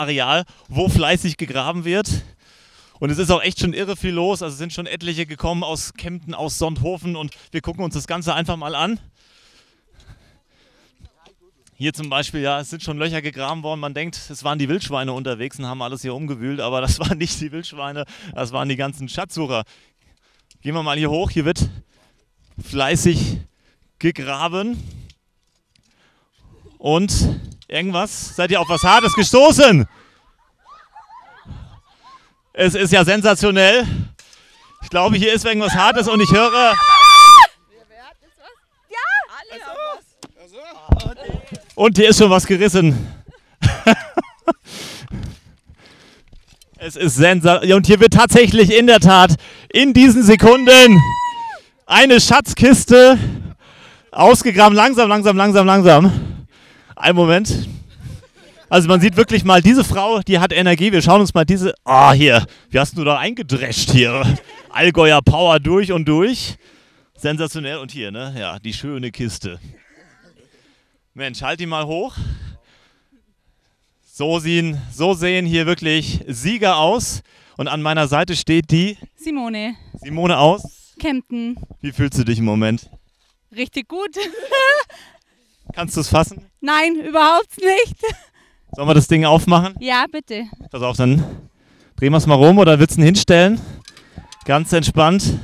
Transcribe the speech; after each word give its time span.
Areal, 0.00 0.44
wo 0.68 0.88
fleißig 0.88 1.36
gegraben 1.36 1.84
wird. 1.84 2.08
Und 2.98 3.10
es 3.10 3.18
ist 3.18 3.30
auch 3.30 3.42
echt 3.42 3.60
schon 3.60 3.72
irre 3.72 3.96
viel 3.96 4.12
los. 4.12 4.42
Also 4.42 4.56
sind 4.56 4.72
schon 4.72 4.86
etliche 4.86 5.26
gekommen 5.26 5.62
aus 5.62 5.94
Kempten, 5.94 6.34
aus 6.34 6.58
Sonthofen 6.58 7.16
und 7.16 7.32
wir 7.50 7.60
gucken 7.60 7.84
uns 7.84 7.94
das 7.94 8.06
Ganze 8.06 8.34
einfach 8.34 8.56
mal 8.56 8.74
an. 8.74 8.98
Hier 11.76 11.94
zum 11.94 12.10
Beispiel, 12.10 12.40
ja, 12.40 12.60
es 12.60 12.68
sind 12.68 12.82
schon 12.82 12.98
Löcher 12.98 13.22
gegraben 13.22 13.62
worden. 13.62 13.80
Man 13.80 13.94
denkt, 13.94 14.20
es 14.28 14.44
waren 14.44 14.58
die 14.58 14.68
Wildschweine 14.68 15.14
unterwegs 15.14 15.58
und 15.58 15.66
haben 15.66 15.80
alles 15.80 16.02
hier 16.02 16.14
umgewühlt, 16.14 16.60
aber 16.60 16.82
das 16.82 16.98
waren 17.00 17.16
nicht 17.16 17.40
die 17.40 17.52
Wildschweine, 17.52 18.04
das 18.34 18.52
waren 18.52 18.68
die 18.68 18.76
ganzen 18.76 19.08
Schatzsucher. 19.08 19.64
Gehen 20.60 20.74
wir 20.74 20.82
mal 20.82 20.98
hier 20.98 21.10
hoch. 21.10 21.30
Hier 21.30 21.46
wird 21.46 21.70
fleißig 22.62 23.38
gegraben. 23.98 24.76
Und 26.76 27.40
irgendwas? 27.70 28.34
Seid 28.36 28.50
ihr 28.50 28.60
auf 28.60 28.68
was 28.68 28.82
Hartes 28.82 29.14
gestoßen? 29.14 29.86
Es 32.52 32.74
ist 32.74 32.92
ja 32.92 33.04
sensationell. 33.04 33.86
Ich 34.82 34.90
glaube, 34.90 35.16
hier 35.16 35.32
ist 35.32 35.44
irgendwas 35.44 35.74
Hartes 35.74 36.08
und 36.08 36.20
ich 36.20 36.30
höre. 36.30 36.74
Und 41.74 41.96
hier 41.96 42.10
ist 42.10 42.18
schon 42.18 42.30
was 42.30 42.46
gerissen. 42.46 43.06
es 46.78 46.96
ist 46.96 47.14
sensationell. 47.14 47.76
Und 47.76 47.86
hier 47.86 48.00
wird 48.00 48.12
tatsächlich 48.12 48.76
in 48.76 48.86
der 48.86 49.00
Tat 49.00 49.36
in 49.72 49.94
diesen 49.94 50.22
Sekunden 50.22 51.00
eine 51.86 52.20
Schatzkiste 52.20 53.18
ausgegraben. 54.10 54.76
Langsam, 54.76 55.08
langsam, 55.08 55.36
langsam, 55.36 55.66
langsam. 55.66 56.29
Ein 57.00 57.16
Moment. 57.16 57.66
Also 58.68 58.86
man 58.86 59.00
sieht 59.00 59.16
wirklich 59.16 59.42
mal, 59.42 59.62
diese 59.62 59.84
Frau, 59.84 60.20
die 60.20 60.38
hat 60.38 60.52
Energie. 60.52 60.92
Wir 60.92 61.00
schauen 61.00 61.22
uns 61.22 61.32
mal 61.32 61.46
diese... 61.46 61.74
Ah, 61.82 62.10
oh, 62.10 62.12
hier. 62.12 62.46
Wie 62.68 62.78
hast 62.78 62.98
du 62.98 63.04
da 63.04 63.16
eingedrescht 63.16 63.90
hier? 63.90 64.22
Allgäuer 64.68 65.22
Power 65.22 65.58
durch 65.60 65.92
und 65.92 66.06
durch. 66.06 66.56
Sensationell. 67.16 67.78
Und 67.78 67.90
hier, 67.90 68.10
ne? 68.10 68.34
Ja, 68.38 68.58
die 68.58 68.74
schöne 68.74 69.10
Kiste. 69.10 69.58
Mensch, 71.14 71.40
halt 71.40 71.58
die 71.58 71.66
mal 71.66 71.86
hoch. 71.86 72.16
So 74.04 74.38
sehen, 74.38 74.78
so 74.92 75.14
sehen 75.14 75.46
hier 75.46 75.64
wirklich 75.64 76.20
Sieger 76.28 76.76
aus. 76.76 77.22
Und 77.56 77.66
an 77.66 77.80
meiner 77.80 78.08
Seite 78.08 78.36
steht 78.36 78.70
die 78.70 78.98
Simone. 79.16 79.74
Simone 80.02 80.36
aus 80.36 80.94
Kempten. 80.98 81.56
Wie 81.80 81.92
fühlst 81.92 82.18
du 82.18 82.24
dich 82.24 82.38
im 82.38 82.44
Moment? 82.44 82.90
Richtig 83.56 83.88
gut. 83.88 84.14
Kannst 85.72 85.96
du 85.96 86.00
es 86.00 86.08
fassen? 86.08 86.44
Nein, 86.60 86.96
überhaupt 86.96 87.56
nicht. 87.58 87.96
Sollen 88.76 88.88
wir 88.88 88.94
das 88.94 89.08
Ding 89.08 89.24
aufmachen? 89.24 89.74
Ja, 89.80 90.06
bitte. 90.10 90.44
Pass 90.70 90.82
auf, 90.82 90.96
dann 90.96 91.24
drehen 91.96 92.12
wir 92.12 92.18
es 92.18 92.26
mal 92.26 92.34
rum 92.34 92.58
oder 92.58 92.78
willst 92.78 92.96
du 92.96 93.00
ihn 93.00 93.04
hinstellen? 93.04 93.60
Ganz 94.44 94.72
entspannt. 94.72 95.38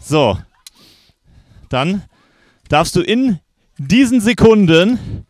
So. 0.00 0.38
Dann 1.68 2.02
darfst 2.68 2.96
du 2.96 3.02
in 3.02 3.40
diesen 3.76 4.20
Sekunden 4.20 5.26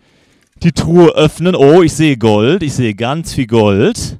die 0.63 0.73
Truhe 0.73 1.11
öffnen. 1.11 1.55
Oh, 1.55 1.83
ich 1.83 1.93
sehe 1.93 2.17
Gold. 2.17 2.63
Ich 2.63 2.75
sehe 2.75 2.95
ganz 2.95 3.35
viel 3.35 3.47
Gold. 3.47 4.19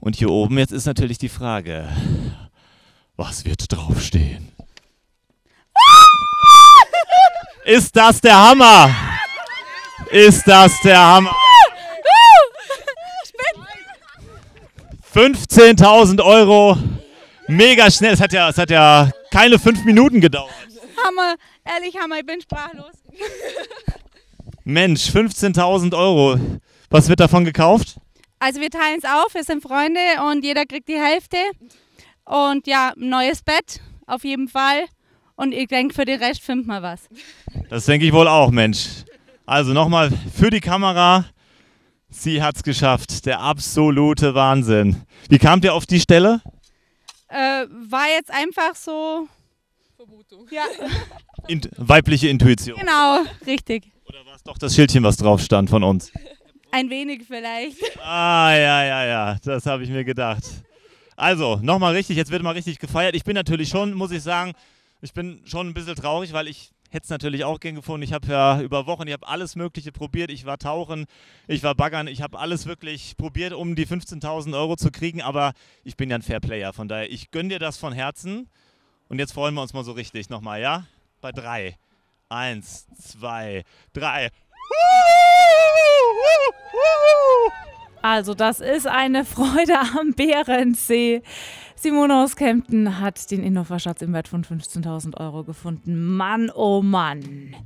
Und 0.00 0.16
hier 0.16 0.30
oben 0.30 0.58
jetzt 0.58 0.72
ist 0.72 0.86
natürlich 0.86 1.18
die 1.18 1.28
Frage, 1.28 1.88
was 3.16 3.44
wird 3.44 3.72
draufstehen? 3.72 4.48
Ist 7.64 7.96
das 7.96 8.20
der 8.20 8.36
Hammer? 8.36 8.94
Ist 10.10 10.46
das 10.46 10.78
der 10.82 10.98
Hammer? 10.98 11.34
15.000 15.14 16.22
Euro. 16.22 16.76
Mega 17.46 17.90
schnell. 17.90 18.12
Es 18.14 18.20
hat, 18.20 18.32
ja, 18.32 18.48
es 18.48 18.58
hat 18.58 18.70
ja 18.70 19.10
keine 19.30 19.58
fünf 19.58 19.84
Minuten 19.84 20.20
gedauert. 20.20 20.52
Hammer. 21.04 21.36
Ehrlich, 21.64 21.96
Hammer. 21.96 22.18
Ich 22.18 22.26
bin 22.26 22.40
sprachlos. 22.40 22.92
Mensch, 24.64 25.08
15.000 25.08 25.96
Euro. 25.96 26.38
Was 26.90 27.08
wird 27.08 27.20
davon 27.20 27.44
gekauft? 27.44 27.96
Also 28.40 28.60
wir 28.60 28.70
teilen 28.70 28.98
es 28.98 29.04
auf. 29.08 29.32
Wir 29.32 29.44
sind 29.44 29.62
Freunde 29.62 30.00
und 30.30 30.44
jeder 30.44 30.66
kriegt 30.66 30.88
die 30.88 31.00
Hälfte. 31.00 31.38
Und 32.24 32.66
ja, 32.66 32.92
ein 32.96 33.08
neues 33.08 33.42
Bett 33.42 33.80
auf 34.06 34.24
jeden 34.24 34.48
Fall. 34.48 34.84
Und 35.36 35.52
ich 35.52 35.66
denke, 35.68 35.94
für 35.94 36.04
den 36.04 36.22
Rest 36.22 36.42
findet 36.42 36.66
man 36.66 36.82
was. 36.82 37.08
Das 37.68 37.86
denke 37.86 38.06
ich 38.06 38.12
wohl 38.12 38.28
auch, 38.28 38.50
Mensch. 38.50 39.04
Also 39.46 39.72
nochmal 39.72 40.10
für 40.32 40.50
die 40.50 40.60
Kamera. 40.60 41.24
Sie 42.08 42.42
hat 42.42 42.56
es 42.56 42.62
geschafft. 42.62 43.26
Der 43.26 43.40
absolute 43.40 44.34
Wahnsinn. 44.34 45.02
Wie 45.28 45.38
kamt 45.38 45.64
ihr 45.64 45.74
auf 45.74 45.86
die 45.86 46.00
Stelle? 46.00 46.40
Äh, 47.28 47.66
war 47.88 48.06
jetzt 48.16 48.30
einfach 48.30 48.76
so. 48.76 49.26
Vermutung. 49.96 50.46
Ja. 50.50 50.62
In 51.48 51.60
weibliche 51.76 52.28
Intuition. 52.28 52.78
Genau, 52.78 53.22
richtig. 53.46 53.90
Oder 54.06 54.24
war 54.24 54.36
es 54.36 54.42
doch 54.44 54.56
das 54.56 54.74
Schildchen, 54.74 55.02
was 55.02 55.16
drauf 55.16 55.42
stand 55.42 55.68
von 55.68 55.82
uns? 55.82 56.12
Ein 56.70 56.90
wenig 56.90 57.22
vielleicht. 57.26 57.78
Ah, 58.02 58.52
ja, 58.52 58.84
ja, 58.84 59.04
ja. 59.06 59.36
Das 59.44 59.66
habe 59.66 59.82
ich 59.82 59.90
mir 59.90 60.04
gedacht. 60.04 60.44
Also, 61.16 61.58
nochmal 61.62 61.94
richtig. 61.94 62.16
Jetzt 62.16 62.30
wird 62.30 62.42
mal 62.42 62.52
richtig 62.52 62.78
gefeiert. 62.78 63.14
Ich 63.14 63.24
bin 63.24 63.34
natürlich 63.34 63.68
schon, 63.68 63.94
muss 63.94 64.10
ich 64.10 64.22
sagen, 64.22 64.52
ich 65.04 65.12
bin 65.12 65.42
schon 65.44 65.68
ein 65.68 65.74
bisschen 65.74 65.96
traurig, 65.96 66.32
weil 66.32 66.48
ich 66.48 66.72
hätte 66.90 67.04
es 67.04 67.10
natürlich 67.10 67.44
auch 67.44 67.60
gern 67.60 67.74
gefunden. 67.74 68.02
Ich 68.02 68.14
habe 68.14 68.26
ja 68.26 68.60
über 68.62 68.86
Wochen, 68.86 69.06
ich 69.06 69.12
habe 69.12 69.28
alles 69.28 69.54
Mögliche 69.54 69.92
probiert. 69.92 70.30
Ich 70.30 70.46
war 70.46 70.56
tauchen, 70.58 71.04
ich 71.46 71.62
war 71.62 71.74
baggern, 71.74 72.06
ich 72.06 72.22
habe 72.22 72.38
alles 72.38 72.64
wirklich 72.64 73.14
probiert, 73.18 73.52
um 73.52 73.76
die 73.76 73.86
15.000 73.86 74.56
Euro 74.56 74.76
zu 74.76 74.90
kriegen. 74.90 75.20
Aber 75.20 75.52
ich 75.82 75.98
bin 75.98 76.08
ja 76.08 76.16
ein 76.16 76.22
Fairplayer, 76.22 76.72
von 76.72 76.88
daher, 76.88 77.12
ich 77.12 77.30
gönne 77.30 77.50
dir 77.50 77.58
das 77.58 77.76
von 77.76 77.92
Herzen. 77.92 78.48
Und 79.08 79.18
jetzt 79.18 79.32
freuen 79.32 79.54
wir 79.54 79.60
uns 79.60 79.74
mal 79.74 79.84
so 79.84 79.92
richtig 79.92 80.30
nochmal, 80.30 80.62
ja? 80.62 80.86
Bei 81.20 81.32
drei. 81.32 81.76
Eins, 82.30 82.86
zwei, 82.98 83.64
drei. 83.92 84.30
Also 88.04 88.34
das 88.34 88.60
ist 88.60 88.86
eine 88.86 89.24
Freude 89.24 89.78
am 89.98 90.12
Bärensee. 90.12 91.22
Simone 91.74 92.22
aus 92.22 92.36
Kempten 92.36 93.00
hat 93.00 93.30
den 93.30 93.42
Innova-Schatz 93.42 94.02
im 94.02 94.12
Wert 94.12 94.28
von 94.28 94.44
15.000 94.44 95.18
Euro 95.18 95.42
gefunden. 95.42 96.14
Mann, 96.14 96.50
oh 96.54 96.82
Mann. 96.82 97.56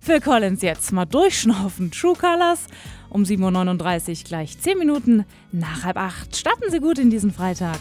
Phil 0.00 0.22
Collins 0.22 0.62
jetzt 0.62 0.90
mal 0.90 1.04
durchschnaufen. 1.04 1.90
True 1.90 2.14
Colors 2.14 2.66
um 3.10 3.24
7.39 3.24 4.20
Uhr 4.20 4.24
gleich 4.24 4.58
10 4.58 4.78
Minuten 4.78 5.26
nach 5.52 5.84
halb 5.84 5.98
acht. 5.98 6.34
Starten 6.34 6.70
Sie 6.70 6.80
gut 6.80 6.98
in 6.98 7.10
diesen 7.10 7.30
Freitag. 7.30 7.78